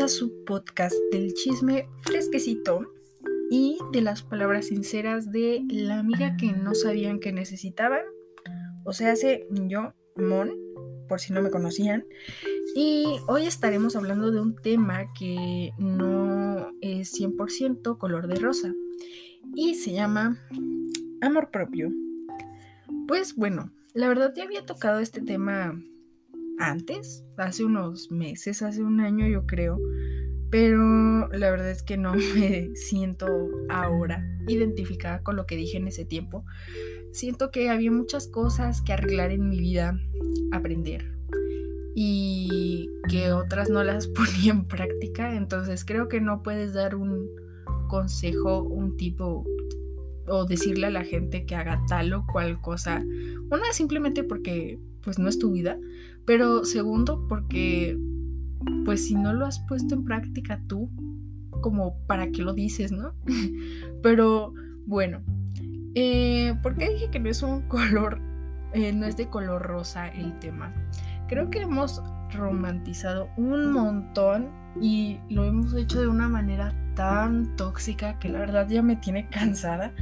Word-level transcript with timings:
A 0.00 0.08
su 0.08 0.44
podcast 0.46 0.96
del 1.12 1.34
chisme 1.34 1.86
fresquecito 2.00 2.90
y 3.50 3.76
de 3.92 4.00
las 4.00 4.22
palabras 4.22 4.68
sinceras 4.68 5.30
de 5.30 5.62
la 5.68 5.98
amiga 5.98 6.38
que 6.38 6.52
no 6.52 6.74
sabían 6.74 7.20
que 7.20 7.32
necesitaban. 7.32 8.00
O 8.86 8.94
sea, 8.94 9.12
hace 9.12 9.46
yo, 9.50 9.92
Mon, 10.16 10.52
por 11.06 11.20
si 11.20 11.34
no 11.34 11.42
me 11.42 11.50
conocían. 11.50 12.06
Y 12.74 13.18
hoy 13.28 13.44
estaremos 13.44 13.94
hablando 13.94 14.30
de 14.30 14.40
un 14.40 14.56
tema 14.56 15.04
que 15.18 15.72
no 15.76 16.72
es 16.80 17.12
100% 17.12 17.98
color 17.98 18.26
de 18.26 18.36
rosa 18.36 18.72
y 19.54 19.74
se 19.74 19.92
llama 19.92 20.42
amor 21.20 21.50
propio. 21.50 21.90
Pues 23.06 23.36
bueno, 23.36 23.70
la 23.92 24.08
verdad 24.08 24.32
ya 24.34 24.44
había 24.44 24.64
tocado 24.64 25.00
este 25.00 25.20
tema 25.20 25.78
antes, 26.60 27.24
hace 27.36 27.64
unos 27.64 28.10
meses, 28.10 28.62
hace 28.62 28.82
un 28.82 29.00
año 29.00 29.26
yo 29.26 29.46
creo, 29.46 29.80
pero 30.50 31.28
la 31.28 31.50
verdad 31.50 31.70
es 31.70 31.82
que 31.82 31.96
no 31.96 32.12
me 32.34 32.70
siento 32.74 33.26
ahora 33.68 34.24
identificada 34.46 35.22
con 35.22 35.36
lo 35.36 35.46
que 35.46 35.56
dije 35.56 35.78
en 35.78 35.88
ese 35.88 36.04
tiempo. 36.04 36.44
Siento 37.12 37.50
que 37.50 37.70
había 37.70 37.90
muchas 37.90 38.28
cosas 38.28 38.82
que 38.82 38.92
arreglar 38.92 39.32
en 39.32 39.48
mi 39.48 39.58
vida, 39.58 39.98
aprender 40.52 41.10
y 41.94 42.88
que 43.08 43.32
otras 43.32 43.68
no 43.68 43.82
las 43.82 44.06
ponía 44.08 44.52
en 44.52 44.66
práctica, 44.66 45.34
entonces 45.34 45.84
creo 45.84 46.08
que 46.08 46.20
no 46.20 46.42
puedes 46.42 46.74
dar 46.74 46.94
un 46.94 47.26
consejo, 47.88 48.62
un 48.62 48.96
tipo 48.96 49.44
o 50.28 50.44
decirle 50.44 50.86
a 50.86 50.90
la 50.90 51.02
gente 51.02 51.44
que 51.44 51.56
haga 51.56 51.82
tal 51.88 52.12
o 52.12 52.24
cual 52.30 52.60
cosa. 52.60 53.02
Una 53.50 53.72
simplemente 53.72 54.22
porque 54.22 54.78
pues 55.02 55.18
no 55.18 55.28
es 55.28 55.38
tu 55.38 55.52
vida, 55.52 55.78
pero 56.24 56.64
segundo 56.64 57.26
porque 57.28 57.98
pues 58.84 59.06
si 59.06 59.14
no 59.14 59.32
lo 59.32 59.46
has 59.46 59.60
puesto 59.60 59.94
en 59.94 60.04
práctica 60.04 60.62
tú, 60.66 60.90
como 61.60 61.98
para 62.06 62.30
qué 62.30 62.42
lo 62.42 62.52
dices, 62.52 62.92
¿no? 62.92 63.14
pero 64.02 64.52
bueno, 64.86 65.22
eh, 65.94 66.54
¿por 66.62 66.76
qué 66.76 66.90
dije 66.90 67.10
que 67.10 67.20
no 67.20 67.28
es 67.28 67.42
un 67.42 67.62
color, 67.68 68.20
eh, 68.72 68.92
no 68.92 69.06
es 69.06 69.16
de 69.16 69.28
color 69.28 69.62
rosa 69.62 70.08
el 70.08 70.38
tema? 70.38 70.74
Creo 71.28 71.50
que 71.50 71.62
hemos 71.62 72.02
romantizado 72.32 73.28
un 73.36 73.72
montón 73.72 74.50
y 74.80 75.18
lo 75.28 75.44
hemos 75.44 75.74
hecho 75.74 76.00
de 76.00 76.08
una 76.08 76.28
manera 76.28 76.74
tan 76.94 77.56
tóxica 77.56 78.18
que 78.18 78.28
la 78.28 78.40
verdad 78.40 78.68
ya 78.68 78.82
me 78.82 78.96
tiene 78.96 79.28
cansada 79.28 79.92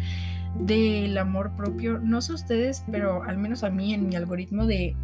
del 0.56 1.16
amor 1.18 1.52
propio. 1.56 1.98
No 1.98 2.20
sé 2.20 2.32
ustedes, 2.32 2.84
pero 2.90 3.22
al 3.22 3.38
menos 3.38 3.64
a 3.64 3.70
mí 3.70 3.94
en 3.94 4.08
mi 4.08 4.16
algoritmo 4.16 4.66
de 4.66 4.96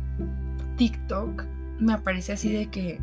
TikTok 0.77 1.45
me 1.79 1.93
aparece 1.93 2.33
así 2.33 2.53
de 2.53 2.67
que 2.67 3.01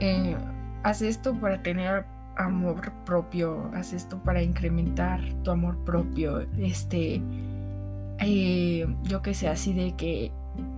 eh, 0.00 0.36
haz 0.82 1.02
esto 1.02 1.34
para 1.34 1.62
tener 1.62 2.04
amor 2.36 2.92
propio, 3.04 3.70
haz 3.74 3.92
esto 3.92 4.22
para 4.22 4.42
incrementar 4.42 5.20
tu 5.42 5.50
amor 5.50 5.82
propio, 5.84 6.46
este, 6.58 7.22
eh, 8.20 8.86
yo 9.04 9.22
que 9.22 9.34
sé, 9.34 9.48
así 9.48 9.72
de 9.72 9.94
que 9.96 10.32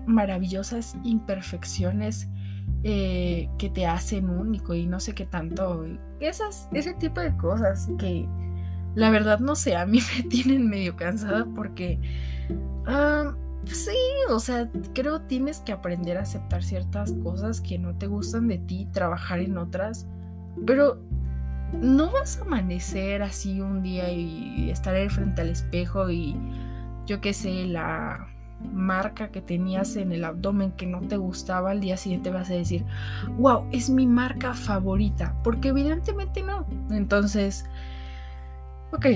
maravillosas 0.07 0.97
imperfecciones 1.05 2.29
eh, 2.85 3.49
que 3.59 3.71
te 3.71 3.87
hacen 3.87 4.31
único 4.31 4.75
y 4.75 4.87
no 4.87 5.01
sé 5.01 5.15
qué 5.15 5.27
tanto, 5.27 5.85
esas, 6.21 6.69
ese 6.73 6.95
tipo 6.95 7.21
de 7.21 7.37
cosas 7.37 7.89
que 7.99 8.29
la 8.95 9.11
verdad 9.11 9.39
no 9.41 9.57
sé, 9.57 9.77
a 9.77 9.87
mí 9.87 10.01
me 10.17 10.23
tienen 10.25 10.69
medio 10.69 10.97
cansada 10.97 11.47
porque... 11.55 12.01
Ah, 12.87 13.35
sí, 13.67 13.97
o 14.31 14.41
sea, 14.41 14.71
creo 14.95 15.21
tienes 15.23 15.61
que 15.61 15.73
aprender 15.73 16.17
a 16.17 16.23
aceptar 16.23 16.63
ciertas 16.63 17.13
cosas 17.23 17.61
que 17.61 17.79
no 17.79 17.95
te 17.97 18.07
gustan 18.07 18.49
de 18.49 18.59
ti, 18.59 18.89
trabajar 18.93 19.41
en 19.41 19.59
otras, 19.59 20.07
pero 20.67 21.03
no 21.73 22.11
vas 22.11 22.39
a 22.39 22.43
amanecer 22.43 23.23
así 23.23 23.61
un 23.61 23.83
día 23.83 24.11
y 24.11 24.71
estar 24.71 24.95
ahí 24.95 25.09
frente 25.09 25.43
al 25.43 25.51
espejo 25.51 26.09
y 26.11 26.35
yo 27.07 27.21
qué 27.21 27.35
sé, 27.35 27.67
la 27.67 28.29
marca 28.73 29.29
que 29.29 29.41
tenías 29.41 29.97
en 29.97 30.13
el 30.13 30.25
abdomen 30.25 30.73
que 30.73 30.87
no 30.87 31.01
te 31.03 31.17
gustaba, 31.17 31.71
al 31.71 31.81
día 31.81 31.97
siguiente 31.97 32.31
vas 32.31 32.51
a 32.51 32.55
decir, 32.55 32.85
wow, 33.39 33.67
es 33.73 33.89
mi 33.91 34.07
marca 34.07 34.55
favorita, 34.55 35.35
porque 35.45 35.69
evidentemente 35.69 36.43
no. 36.43 36.67
Entonces, 36.91 37.67
ok, 38.93 39.07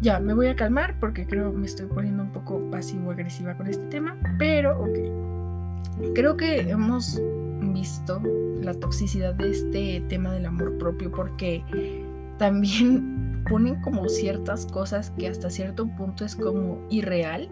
ya, 0.00 0.20
me 0.20 0.34
voy 0.34 0.48
a 0.48 0.56
calmar 0.56 0.98
porque 1.00 1.26
creo 1.26 1.52
me 1.52 1.66
estoy 1.66 1.86
poniendo 1.86 2.22
un 2.22 2.32
poco 2.32 2.60
pasivo-agresiva 2.70 3.56
con 3.56 3.66
este 3.66 3.84
tema, 3.86 4.16
pero 4.38 4.80
ok. 4.82 6.14
Creo 6.14 6.36
que 6.36 6.60
hemos 6.60 7.20
visto 7.72 8.20
la 8.60 8.74
toxicidad 8.74 9.34
de 9.34 9.50
este 9.50 10.00
tema 10.08 10.32
del 10.32 10.46
amor 10.46 10.76
propio 10.78 11.10
porque 11.10 11.62
también 12.38 13.42
ponen 13.48 13.80
como 13.82 14.08
ciertas 14.08 14.66
cosas 14.66 15.10
que 15.18 15.28
hasta 15.28 15.50
cierto 15.50 15.86
punto 15.96 16.24
es 16.24 16.34
como 16.34 16.84
irreal 16.90 17.48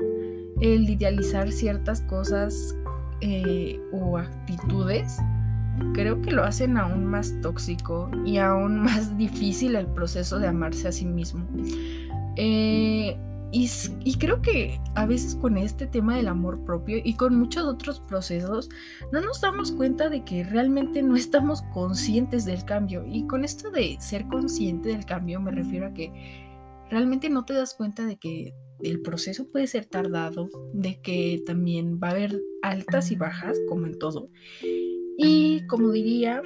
el 0.60 0.88
idealizar 0.88 1.50
ciertas 1.52 2.02
cosas 2.02 2.76
eh, 3.20 3.80
o 3.92 4.18
actitudes 4.18 5.18
creo 5.94 6.20
que 6.22 6.30
lo 6.30 6.44
hacen 6.44 6.76
aún 6.76 7.04
más 7.04 7.34
tóxico 7.40 8.10
y 8.24 8.38
aún 8.38 8.80
más 8.82 9.16
difícil 9.16 9.76
el 9.76 9.86
proceso 9.86 10.38
de 10.38 10.48
amarse 10.48 10.88
a 10.88 10.92
sí 10.92 11.04
mismo. 11.04 11.46
Eh, 12.36 13.16
y, 13.54 13.70
y, 14.02 14.14
creo 14.14 14.40
que 14.40 14.80
a 14.94 15.04
veces 15.04 15.34
con 15.34 15.58
este 15.58 15.86
tema 15.86 16.16
del 16.16 16.28
amor 16.28 16.64
propio 16.64 16.98
y 17.04 17.14
con 17.16 17.36
muchos 17.36 17.64
otros 17.64 18.00
procesos 18.00 18.70
no 19.12 19.20
nos 19.20 19.42
damos 19.42 19.72
cuenta 19.72 20.08
de 20.08 20.24
que 20.24 20.42
realmente 20.42 21.02
no 21.02 21.16
estamos 21.16 21.60
conscientes 21.74 22.46
del 22.46 22.64
cambio. 22.64 23.04
Y 23.06 23.26
con 23.26 23.44
esto 23.44 23.70
de 23.70 23.98
ser 24.00 24.26
consciente 24.28 24.88
del 24.88 25.04
cambio 25.04 25.38
me 25.38 25.50
refiero 25.50 25.88
a 25.88 25.92
que 25.92 26.10
realmente 26.90 27.28
no 27.28 27.44
te 27.44 27.52
das 27.52 27.74
cuenta 27.74 28.06
de 28.06 28.16
que 28.16 28.54
el 28.82 29.00
proceso 29.00 29.46
puede 29.46 29.66
ser 29.66 29.86
tardado, 29.86 30.50
de 30.72 31.00
que 31.00 31.42
también 31.46 32.00
va 32.02 32.08
a 32.08 32.10
haber 32.12 32.40
altas 32.62 33.10
y 33.10 33.16
bajas 33.16 33.58
como 33.68 33.86
en 33.86 33.98
todo. 33.98 34.28
Y 35.22 35.64
como 35.68 35.92
diría 35.92 36.42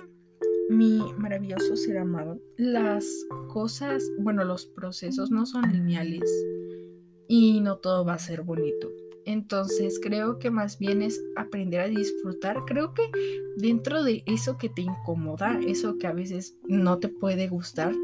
mi 0.69 1.01
maravilloso 1.19 1.77
ser 1.77 1.99
amado, 1.99 2.39
las 2.57 3.07
cosas, 3.49 4.03
bueno, 4.19 4.45
los 4.45 4.67
procesos 4.67 5.31
no 5.31 5.47
son 5.47 5.73
lineales 5.73 6.31
y 7.27 7.61
no 7.61 7.79
todo 7.79 8.05
va 8.05 8.15
a 8.15 8.19
ser 8.19 8.43
bonito. 8.43 8.91
Entonces 9.25 9.99
creo 10.01 10.39
que 10.39 10.51
más 10.51 10.79
bien 10.79 11.03
es 11.03 11.23
aprender 11.37 11.81
a 11.81 11.89
disfrutar. 11.89 12.65
Creo 12.67 12.93
que 12.93 13.11
dentro 13.57 14.05
de 14.05 14.23
eso 14.27 14.59
que 14.59 14.69
te 14.69 14.83
incomoda, 14.83 15.59
eso 15.67 15.97
que 15.99 16.07
a 16.07 16.13
veces 16.13 16.57
no 16.69 16.99
te 16.99 17.09
puede 17.09 17.49
gustar, 17.49 17.95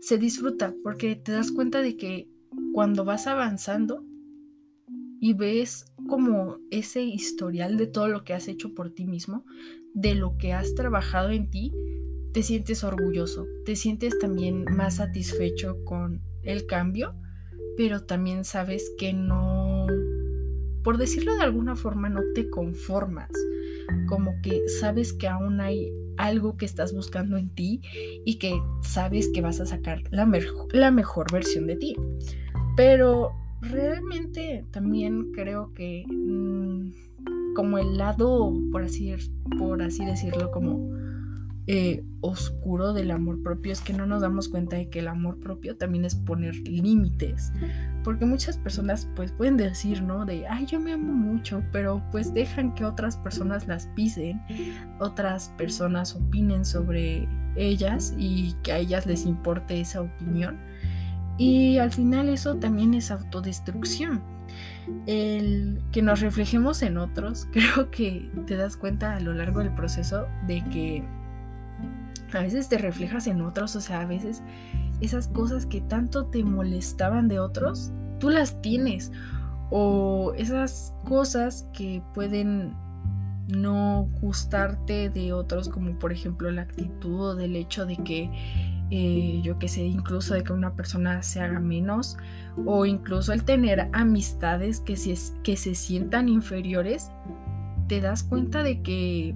se 0.00 0.18
disfruta 0.18 0.74
porque 0.82 1.14
te 1.14 1.32
das 1.32 1.52
cuenta 1.52 1.82
de 1.82 1.96
que 1.96 2.28
cuando 2.72 3.04
vas 3.04 3.26
avanzando 3.26 4.04
y 5.20 5.34
ves 5.34 5.84
como 6.10 6.58
ese 6.70 7.02
historial 7.02 7.76
de 7.76 7.86
todo 7.86 8.08
lo 8.08 8.24
que 8.24 8.34
has 8.34 8.48
hecho 8.48 8.74
por 8.74 8.90
ti 8.90 9.06
mismo, 9.06 9.46
de 9.94 10.14
lo 10.14 10.36
que 10.36 10.52
has 10.52 10.74
trabajado 10.74 11.30
en 11.30 11.48
ti, 11.48 11.72
te 12.32 12.42
sientes 12.42 12.84
orgulloso, 12.84 13.46
te 13.64 13.76
sientes 13.76 14.18
también 14.18 14.64
más 14.64 14.96
satisfecho 14.96 15.82
con 15.84 16.20
el 16.42 16.66
cambio, 16.66 17.14
pero 17.76 18.04
también 18.04 18.44
sabes 18.44 18.92
que 18.98 19.12
no, 19.12 19.86
por 20.84 20.98
decirlo 20.98 21.34
de 21.36 21.42
alguna 21.42 21.76
forma, 21.76 22.08
no 22.08 22.20
te 22.34 22.50
conformas, 22.50 23.30
como 24.06 24.34
que 24.42 24.68
sabes 24.68 25.12
que 25.12 25.28
aún 25.28 25.60
hay 25.60 25.90
algo 26.16 26.56
que 26.56 26.66
estás 26.66 26.92
buscando 26.92 27.36
en 27.36 27.48
ti 27.48 27.80
y 28.24 28.38
que 28.38 28.60
sabes 28.82 29.28
que 29.32 29.40
vas 29.40 29.60
a 29.60 29.66
sacar 29.66 30.02
la, 30.10 30.26
mejor 30.90 31.32
versión 31.32 31.66
de 31.66 31.76
ti. 31.76 31.96
Pero 32.76 33.32
realmente 33.60 34.64
también 34.70 35.32
creo 35.32 35.72
que 35.74 36.04
mm, 36.08 37.54
como 37.54 37.78
el 37.78 37.98
lado, 37.98 38.52
por 38.72 38.82
así, 38.82 39.14
por 39.58 39.82
así 39.82 40.04
decirlo, 40.04 40.50
como 40.50 40.90
eh, 41.66 42.02
oscuro 42.20 42.92
del 42.92 43.10
amor 43.10 43.42
propio 43.42 43.72
es 43.72 43.80
que 43.80 43.92
no 43.92 44.04
nos 44.04 44.22
damos 44.22 44.48
cuenta 44.48 44.76
de 44.76 44.88
que 44.88 44.98
el 44.98 45.08
amor 45.08 45.38
propio 45.38 45.76
también 45.76 46.04
es 46.04 46.14
poner 46.14 46.56
límites. 46.56 47.52
Porque 48.02 48.24
muchas 48.24 48.56
personas 48.58 49.08
pues 49.14 49.30
pueden 49.32 49.56
decir, 49.56 50.02
¿no? 50.02 50.24
De, 50.24 50.46
ay, 50.48 50.66
yo 50.66 50.80
me 50.80 50.92
amo 50.92 51.12
mucho, 51.12 51.62
pero 51.70 52.02
pues 52.10 52.32
dejan 52.32 52.74
que 52.74 52.84
otras 52.84 53.16
personas 53.18 53.68
las 53.68 53.86
pisen, 53.88 54.40
otras 54.98 55.50
personas 55.58 56.16
opinen 56.16 56.64
sobre 56.64 57.28
ellas 57.56 58.14
y 58.18 58.54
que 58.62 58.72
a 58.72 58.78
ellas 58.78 59.06
les 59.06 59.26
importe 59.26 59.80
esa 59.80 60.00
opinión. 60.00 60.58
Y 61.40 61.78
al 61.78 61.90
final 61.90 62.28
eso 62.28 62.56
también 62.56 62.92
es 62.92 63.10
autodestrucción. 63.10 64.20
El 65.06 65.80
que 65.90 66.02
nos 66.02 66.20
reflejemos 66.20 66.82
en 66.82 66.98
otros, 66.98 67.48
creo 67.52 67.90
que 67.90 68.30
te 68.46 68.56
das 68.56 68.76
cuenta 68.76 69.16
a 69.16 69.20
lo 69.20 69.32
largo 69.32 69.60
del 69.60 69.74
proceso 69.74 70.26
de 70.46 70.62
que 70.66 71.02
a 72.34 72.40
veces 72.40 72.68
te 72.68 72.76
reflejas 72.76 73.26
en 73.26 73.40
otros, 73.40 73.74
o 73.74 73.80
sea, 73.80 74.02
a 74.02 74.04
veces 74.04 74.42
esas 75.00 75.28
cosas 75.28 75.64
que 75.64 75.80
tanto 75.80 76.26
te 76.26 76.44
molestaban 76.44 77.26
de 77.26 77.40
otros, 77.40 77.90
tú 78.18 78.28
las 78.28 78.60
tienes. 78.60 79.10
O 79.70 80.34
esas 80.36 80.92
cosas 81.08 81.66
que 81.72 82.02
pueden 82.12 82.74
no 83.48 84.10
gustarte 84.20 85.08
de 85.08 85.32
otros, 85.32 85.70
como 85.70 85.98
por 85.98 86.12
ejemplo 86.12 86.50
la 86.50 86.62
actitud 86.62 87.30
o 87.30 87.34
del 87.34 87.56
hecho 87.56 87.86
de 87.86 87.96
que, 87.96 88.30
eh, 88.90 89.40
yo 89.42 89.58
que 89.58 89.68
sé, 89.68 89.84
incluso 89.84 90.34
de 90.34 90.42
que 90.42 90.52
una 90.52 90.74
persona 90.74 91.22
se 91.22 91.40
haga 91.40 91.60
menos, 91.60 92.16
o 92.66 92.86
incluso 92.86 93.32
el 93.32 93.44
tener 93.44 93.88
amistades 93.92 94.80
que, 94.80 94.96
que 95.42 95.56
se 95.56 95.74
sientan 95.74 96.28
inferiores, 96.28 97.10
te 97.88 98.00
das 98.00 98.22
cuenta 98.22 98.62
de 98.62 98.82
que 98.82 99.34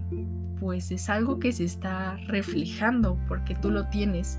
pues 0.60 0.90
es 0.90 1.10
algo 1.10 1.38
que 1.38 1.52
se 1.52 1.64
está 1.64 2.16
reflejando 2.26 3.18
porque 3.28 3.54
tú 3.54 3.70
lo 3.70 3.88
tienes 3.88 4.38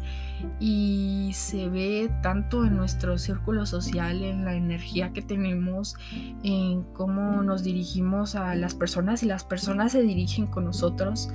y 0.60 1.30
se 1.34 1.70
ve 1.70 2.12
tanto 2.24 2.66
en 2.66 2.76
nuestro 2.78 3.18
círculo 3.18 3.66
social, 3.66 4.24
en 4.24 4.44
la 4.44 4.56
energía 4.56 5.14
que 5.14 5.22
tenemos, 5.22 5.96
en 6.44 6.84
cómo 6.94 7.44
nos 7.44 7.64
dirigimos 7.64 8.36
a 8.36 8.56
las 8.56 8.74
personas 8.74 9.22
y 9.22 9.28
las 9.28 9.44
personas 9.44 9.92
se 9.92 10.02
dirigen 10.02 10.48
con 10.48 10.66
nosotros. 10.66 11.30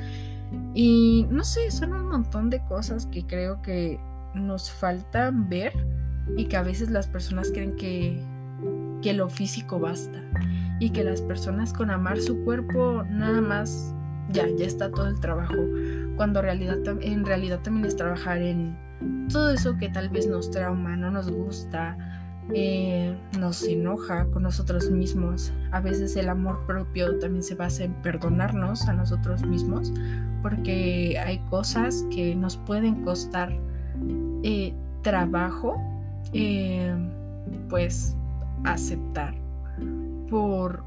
Y 0.74 1.26
no 1.30 1.44
sé, 1.44 1.70
son 1.70 1.92
montón 2.10 2.50
de 2.50 2.60
cosas 2.64 3.06
que 3.06 3.26
creo 3.26 3.62
que 3.62 4.00
nos 4.34 4.70
falta 4.70 5.30
ver 5.32 5.72
y 6.36 6.46
que 6.46 6.56
a 6.56 6.62
veces 6.62 6.90
las 6.90 7.06
personas 7.06 7.50
creen 7.50 7.76
que, 7.76 8.22
que 9.02 9.12
lo 9.12 9.28
físico 9.28 9.78
basta 9.78 10.20
y 10.78 10.90
que 10.90 11.04
las 11.04 11.22
personas 11.22 11.72
con 11.72 11.90
amar 11.90 12.20
su 12.20 12.44
cuerpo 12.44 13.04
nada 13.08 13.40
más 13.40 13.94
ya, 14.30 14.46
ya 14.56 14.66
está 14.66 14.90
todo 14.90 15.08
el 15.08 15.18
trabajo, 15.20 15.56
cuando 16.16 16.42
realidad, 16.42 16.78
en 17.00 17.24
realidad 17.24 17.60
también 17.62 17.86
es 17.86 17.96
trabajar 17.96 18.40
en 18.42 18.76
todo 19.28 19.50
eso 19.50 19.76
que 19.76 19.88
tal 19.88 20.08
vez 20.08 20.26
nos 20.26 20.50
trauma, 20.50 20.96
no 20.96 21.10
nos 21.10 21.30
gusta, 21.30 21.96
eh, 22.54 23.16
nos 23.38 23.62
enoja 23.62 24.26
con 24.26 24.42
nosotros 24.42 24.90
mismos. 24.90 25.52
A 25.72 25.80
veces 25.80 26.16
el 26.16 26.28
amor 26.28 26.64
propio 26.66 27.18
también 27.18 27.42
se 27.42 27.54
basa 27.54 27.84
en 27.84 27.94
perdonarnos 28.02 28.88
a 28.88 28.92
nosotros 28.92 29.44
mismos, 29.44 29.92
porque 30.42 31.18
hay 31.24 31.38
cosas 31.50 32.04
que 32.10 32.34
nos 32.34 32.56
pueden 32.56 33.02
costar 33.02 33.52
eh, 34.42 34.74
trabajo, 35.02 35.76
eh, 36.32 36.94
pues 37.68 38.16
aceptar 38.64 39.34
por 40.28 40.84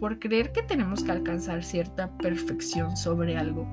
por 0.00 0.18
creer 0.18 0.52
que 0.52 0.62
tenemos 0.62 1.02
que 1.02 1.12
alcanzar 1.12 1.64
cierta 1.64 2.10
perfección 2.18 2.96
sobre 2.96 3.36
algo, 3.36 3.66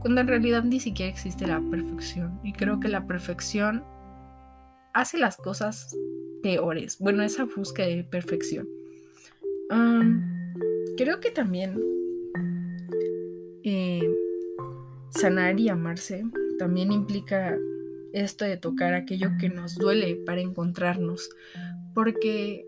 cuando 0.00 0.20
en 0.20 0.26
realidad 0.26 0.64
ni 0.64 0.80
siquiera 0.80 1.10
existe 1.10 1.46
la 1.46 1.60
perfección. 1.70 2.40
Y 2.42 2.52
creo 2.52 2.80
que 2.80 2.88
la 2.88 3.06
perfección 3.06 3.84
hace 4.94 5.18
las 5.18 5.36
cosas 5.36 5.96
peores. 6.42 6.98
Bueno, 6.98 7.22
esa 7.22 7.44
búsqueda 7.44 7.86
de 7.86 8.04
perfección. 8.04 8.68
creo 10.96 11.20
que 11.20 11.30
también 11.30 11.78
eh, 13.62 14.08
sanar 15.10 15.58
y 15.58 15.68
amarse 15.68 16.24
también 16.58 16.92
implica 16.92 17.58
esto 18.12 18.44
de 18.44 18.56
tocar 18.56 18.94
aquello 18.94 19.30
que 19.38 19.48
nos 19.48 19.76
duele 19.76 20.16
para 20.26 20.40
encontrarnos. 20.40 21.30
Porque 21.94 22.66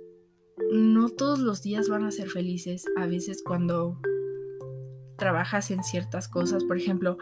no 0.73 1.09
todos 1.11 1.41
los 1.41 1.63
días 1.63 1.89
van 1.89 2.05
a 2.05 2.11
ser 2.11 2.29
felices. 2.29 2.85
A 2.97 3.07
veces 3.07 3.43
cuando 3.45 3.99
trabajas 5.17 5.71
en 5.71 5.85
ciertas 5.85 6.29
cosas, 6.29 6.65
por 6.65 6.79
ejemplo, 6.79 7.19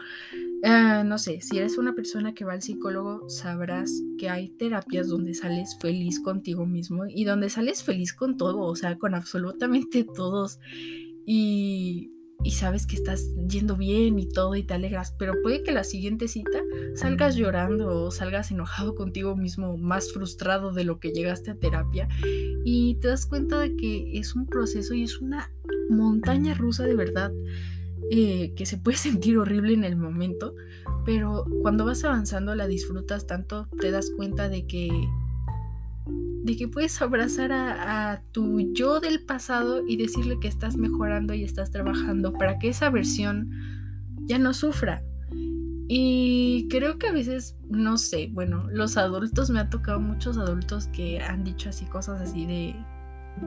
eh, 0.63 1.03
no 1.05 1.19
sé, 1.19 1.41
si 1.41 1.59
eres 1.59 1.79
una 1.79 1.95
persona 1.95 2.35
que 2.35 2.45
va 2.45 2.53
al 2.53 2.63
psicólogo, 2.63 3.29
sabrás 3.29 3.91
que 4.19 4.29
hay 4.29 4.51
terapias 4.51 5.09
donde 5.09 5.35
sales 5.35 5.77
feliz 5.81 6.21
contigo 6.21 6.67
mismo 6.67 7.05
y 7.09 7.25
donde 7.25 7.51
sales 7.51 7.83
feliz 7.83 8.13
con 8.13 8.37
todo, 8.37 8.61
o 8.61 8.77
sea, 8.77 8.99
con 8.99 9.15
absolutamente 9.15 10.05
todos. 10.05 10.59
Y 11.27 12.11
y 12.43 12.53
sabes 12.53 12.87
que 12.87 12.97
estás 12.97 13.35
yendo 13.49 13.77
bien 13.77 14.19
y 14.19 14.29
todo 14.29 14.57
y 14.57 14.63
te 14.63 14.75
alegras, 14.75 15.15
pero 15.19 15.35
puede 15.43 15.63
que 15.63 15.73
la 15.73 15.85
siguiente 15.85 16.29
cita 16.29 16.61
salgas 16.95 17.37
llorando 17.37 17.89
o 17.89 18.11
salgas 18.11 18.51
enojado 18.51 18.95
contigo 18.95 19.37
mismo, 19.37 19.77
más 19.77 20.13
frustrado 20.13 20.73
de 20.73 20.85
lo 20.85 20.99
que 20.99 21.11
llegaste 21.11 21.51
a 21.51 21.57
terapia 21.57 22.09
y 22.65 22.97
te 22.97 23.09
das 23.09 23.27
cuenta 23.27 23.59
de 23.59 23.77
que 23.77 24.19
es 24.19 24.35
un 24.35 24.47
proceso 24.47 24.95
y 24.95 25.03
es 25.03 25.21
una 25.21 25.51
montaña 25.91 26.55
rusa 26.55 26.85
de 26.87 26.95
verdad 26.95 27.33
eh, 28.11 28.55
que 28.57 28.67
se 28.67 28.77
puede 28.77 28.97
sentir 28.99 29.39
horrible 29.39 29.73
en 29.73 29.85
el 29.85 29.97
momento, 29.97 30.55
pero 31.05 31.45
cuando 31.63 31.85
vas 31.85 32.05
avanzando 32.05 32.55
la 32.55 32.67
disfrutas 32.67 33.27
tanto, 33.27 33.69
te 33.81 33.91
das 33.91 34.11
cuenta 34.17 34.49
de 34.49 34.67
que 34.67 34.91
de 36.43 36.57
que 36.57 36.69
puedes 36.69 37.01
abrazar 37.03 37.53
a, 37.53 38.23
tu 38.33 38.73
yo 38.73 38.99
del 38.99 39.25
pasado 39.25 39.87
y 39.87 39.97
decirle 39.97 40.41
que 40.41 40.49
estás 40.49 40.77
mejorando 40.77 41.35
y 41.35 41.45
estás 41.45 41.71
trabajando 41.71 42.33
para 42.33 42.59
que 42.59 42.69
esa 42.69 42.89
versión 42.89 43.51
ya 44.27 44.39
no 44.39 44.55
sufra. 44.55 45.03
Y 45.87 46.67
creo 46.71 46.99
que 46.99 47.09
a 47.09 47.13
veces, 47.13 47.57
no 47.69 47.99
sé, 47.99 48.31
bueno, 48.33 48.67
los 48.71 48.97
adultos, 48.97 49.51
me 49.51 49.61
ha 49.61 49.69
tocado 49.69 50.01
muchos 50.01 50.39
adultos 50.39 50.89
que 50.89 51.21
han 51.21 51.45
dicho 51.45 51.69
así 51.69 51.85
cosas 51.85 52.23
así 52.23 52.47
de 52.47 52.75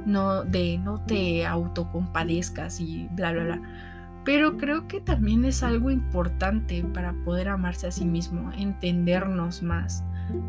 no, 0.06 0.44
de 0.44 0.78
no 0.78 1.04
te 1.06 1.46
autocompadezcas 1.46 2.80
y 2.80 3.08
bla, 3.14 3.32
bla, 3.32 3.44
bla. 3.44 3.93
Pero 4.26 4.58
creo 4.58 4.88
que 4.88 5.02
también 5.02 5.44
es 5.46 5.64
algo 5.64 5.92
importante 5.92 6.84
para 6.94 7.14
poder 7.26 7.50
amarse 7.50 7.88
a 7.88 7.92
sí 7.92 8.06
mismo, 8.06 8.52
entendernos 8.58 9.62
más 9.62 10.04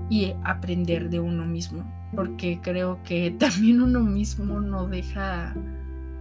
y 0.09 0.33
aprender 0.45 1.11
de 1.11 1.21
uno 1.21 1.45
mismo, 1.45 1.85
porque 2.15 2.61
creo 2.63 3.03
que 3.03 3.31
también 3.39 3.83
uno 3.83 4.01
mismo 4.01 4.61
no 4.61 4.87
deja 4.87 5.55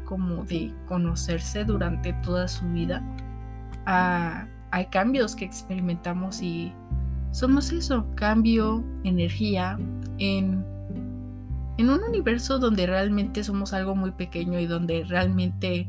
como 0.06 0.44
de 0.46 0.74
conocerse 0.88 1.64
durante 1.64 2.14
toda 2.24 2.48
su 2.48 2.68
vida. 2.70 3.04
Ah, 3.86 4.48
hay 4.72 4.88
cambios 4.88 5.36
que 5.36 5.46
experimentamos 5.46 6.42
y 6.42 6.74
somos 7.32 7.72
eso, 7.72 8.08
cambio, 8.16 8.84
energía, 9.04 9.78
en, 10.18 10.66
en 11.78 11.90
un 11.90 12.04
universo 12.04 12.60
donde 12.60 12.88
realmente 12.88 13.44
somos 13.44 13.74
algo 13.74 13.96
muy 13.96 14.12
pequeño 14.12 14.60
y 14.60 14.66
donde 14.66 15.04
realmente 15.04 15.88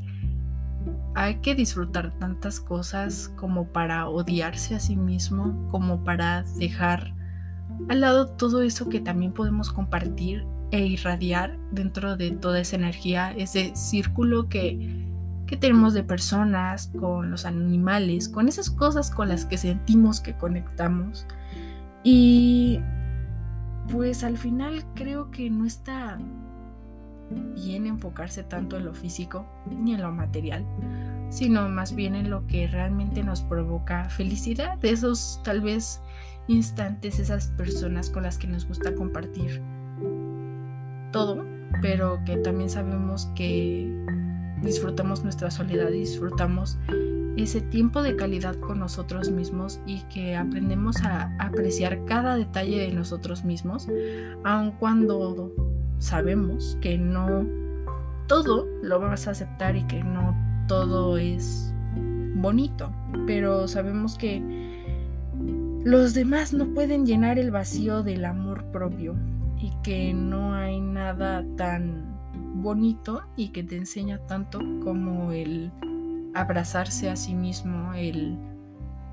hay 1.14 1.36
que 1.36 1.54
disfrutar 1.54 2.12
tantas 2.18 2.60
cosas 2.60 3.32
como 3.36 3.68
para 3.68 4.08
odiarse 4.08 4.74
a 4.74 4.80
sí 4.80 4.96
mismo, 4.96 5.68
como 5.70 6.02
para 6.02 6.42
dejar 6.58 7.14
al 7.88 8.00
lado 8.00 8.28
todo 8.28 8.62
eso 8.62 8.88
que 8.88 9.00
también 9.00 9.32
podemos 9.32 9.70
compartir 9.70 10.46
e 10.70 10.86
irradiar 10.86 11.56
dentro 11.70 12.16
de 12.16 12.32
toda 12.32 12.60
esa 12.60 12.76
energía, 12.76 13.32
ese 13.32 13.74
círculo 13.76 14.48
que, 14.48 15.06
que 15.46 15.56
tenemos 15.56 15.94
de 15.94 16.02
personas, 16.02 16.90
con 16.98 17.30
los 17.30 17.44
animales, 17.44 18.28
con 18.28 18.48
esas 18.48 18.70
cosas 18.70 19.10
con 19.10 19.28
las 19.28 19.44
que 19.44 19.56
sentimos 19.56 20.20
que 20.20 20.36
conectamos. 20.36 21.26
Y 22.02 22.80
pues 23.90 24.24
al 24.24 24.36
final 24.36 24.84
creo 24.94 25.30
que 25.30 25.50
no 25.50 25.64
está 25.64 26.18
bien 27.54 27.86
enfocarse 27.86 28.42
tanto 28.42 28.76
en 28.76 28.84
lo 28.84 28.94
físico 28.94 29.46
ni 29.70 29.94
en 29.94 30.02
lo 30.02 30.12
material, 30.12 30.64
sino 31.34 31.68
más 31.68 31.96
bien 31.96 32.14
en 32.14 32.30
lo 32.30 32.46
que 32.46 32.68
realmente 32.68 33.24
nos 33.24 33.42
provoca 33.42 34.08
felicidad, 34.08 34.82
esos 34.84 35.40
tal 35.42 35.60
vez 35.60 36.00
instantes, 36.46 37.18
esas 37.18 37.48
personas 37.48 38.08
con 38.08 38.22
las 38.22 38.38
que 38.38 38.46
nos 38.46 38.68
gusta 38.68 38.94
compartir 38.94 39.60
todo, 41.10 41.44
pero 41.82 42.20
que 42.24 42.36
también 42.36 42.70
sabemos 42.70 43.26
que 43.34 43.92
disfrutamos 44.62 45.24
nuestra 45.24 45.50
soledad 45.50 45.90
disfrutamos 45.90 46.78
ese 47.36 47.60
tiempo 47.60 48.00
de 48.02 48.14
calidad 48.14 48.54
con 48.60 48.78
nosotros 48.78 49.28
mismos 49.30 49.80
y 49.86 50.02
que 50.04 50.36
aprendemos 50.36 51.02
a 51.02 51.34
apreciar 51.40 52.04
cada 52.04 52.36
detalle 52.36 52.78
de 52.78 52.92
nosotros 52.92 53.44
mismos, 53.44 53.88
aun 54.44 54.70
cuando 54.70 55.52
sabemos 55.98 56.78
que 56.80 56.96
no 56.96 57.44
todo 58.28 58.68
lo 58.82 59.00
vas 59.00 59.26
a 59.26 59.32
aceptar 59.32 59.74
y 59.74 59.84
que 59.84 60.04
no 60.04 60.43
todo 60.66 61.16
es 61.18 61.72
bonito, 62.34 62.92
pero 63.26 63.68
sabemos 63.68 64.16
que 64.18 64.42
los 65.84 66.14
demás 66.14 66.52
no 66.52 66.72
pueden 66.74 67.06
llenar 67.06 67.38
el 67.38 67.50
vacío 67.50 68.02
del 68.02 68.24
amor 68.24 68.64
propio 68.70 69.14
y 69.58 69.70
que 69.82 70.12
no 70.14 70.54
hay 70.54 70.80
nada 70.80 71.44
tan 71.56 72.14
bonito 72.54 73.22
y 73.36 73.48
que 73.48 73.62
te 73.62 73.76
enseña 73.76 74.18
tanto 74.26 74.58
como 74.82 75.32
el 75.32 75.70
abrazarse 76.34 77.10
a 77.10 77.16
sí 77.16 77.34
mismo, 77.34 77.94
el 77.94 78.38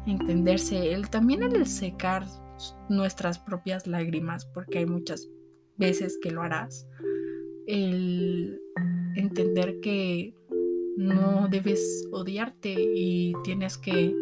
entenderse, 0.05 0.93
el 0.93 1.09
también 1.09 1.43
el 1.43 1.65
secar 1.67 2.25
nuestras 2.89 3.39
propias 3.39 3.87
lágrimas, 3.87 4.45
porque 4.45 4.79
hay 4.79 4.85
muchas 4.85 5.29
veces 5.77 6.17
que 6.21 6.31
lo 6.31 6.41
harás, 6.41 6.87
el 7.67 8.59
entender 9.15 9.79
que 9.81 10.35
no 10.97 11.47
debes 11.49 12.07
odiarte 12.11 12.75
y 12.77 13.33
tienes 13.43 13.77
que 13.77 14.15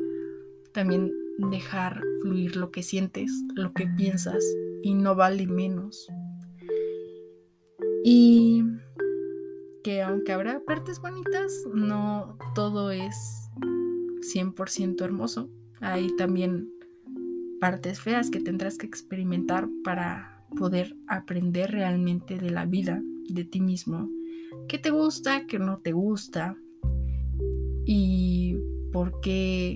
también 0.71 1.11
dejar 1.49 2.01
fluir 2.21 2.55
lo 2.55 2.71
que 2.71 2.83
sientes, 2.83 3.31
lo 3.55 3.73
que 3.73 3.87
piensas 3.87 4.43
y 4.83 4.93
no 4.93 5.15
vale 5.15 5.47
menos. 5.47 6.07
Y 8.03 8.63
que 9.83 10.01
aunque 10.01 10.31
habrá 10.31 10.61
partes 10.65 10.99
bonitas, 10.99 11.65
no 11.73 12.37
todo 12.55 12.91
es 12.91 13.15
100% 14.33 15.01
hermoso. 15.01 15.49
Hay 15.81 16.15
también 16.17 16.69
partes 17.59 17.99
feas 17.99 18.29
que 18.29 18.39
tendrás 18.39 18.77
que 18.77 18.85
experimentar 18.85 19.69
para 19.83 20.45
poder 20.57 20.95
aprender 21.07 21.71
realmente 21.71 22.37
de 22.37 22.49
la 22.49 22.65
vida, 22.65 23.01
de 23.29 23.43
ti 23.43 23.61
mismo, 23.61 24.09
qué 24.69 24.77
te 24.77 24.91
gusta, 24.91 25.45
qué 25.47 25.59
no 25.59 25.79
te 25.79 25.91
gusta 25.91 26.55
y 27.85 28.55
por 28.93 29.19
qué 29.19 29.73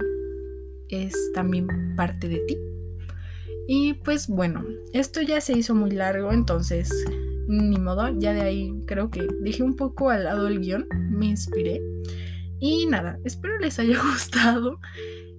es 0.87 1.13
también 1.33 1.67
parte 1.97 2.29
de 2.29 2.39
ti. 2.47 2.57
Y 3.67 3.95
pues 3.95 4.27
bueno, 4.27 4.63
esto 4.93 5.21
ya 5.21 5.41
se 5.41 5.57
hizo 5.57 5.73
muy 5.73 5.91
largo, 5.91 6.31
entonces 6.31 6.89
ni 7.47 7.77
modo, 7.77 8.17
ya 8.19 8.33
de 8.33 8.41
ahí 8.41 8.73
creo 8.85 9.09
que 9.09 9.27
dejé 9.41 9.63
un 9.63 9.75
poco 9.75 10.11
al 10.11 10.25
lado 10.25 10.47
el 10.47 10.59
guion, 10.59 10.87
me 11.09 11.25
inspiré. 11.25 11.81
Y 12.59 12.85
nada, 12.85 13.19
espero 13.25 13.59
les 13.59 13.79
haya 13.79 13.99
gustado. 14.11 14.79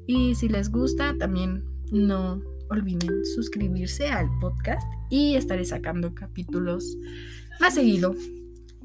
Y 0.06 0.34
si 0.34 0.48
les 0.48 0.70
gusta, 0.70 1.16
también 1.16 1.64
no 1.92 2.42
olviden 2.70 3.24
suscribirse 3.24 4.08
al 4.08 4.26
podcast 4.40 4.86
y 5.10 5.36
estaré 5.36 5.64
sacando 5.64 6.12
capítulos 6.12 6.96
más 7.60 7.74
seguido. 7.74 8.16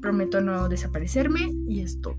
Prometo 0.00 0.40
no 0.40 0.68
desaparecerme 0.68 1.52
y 1.68 1.80
es 1.80 2.00
todo. 2.00 2.16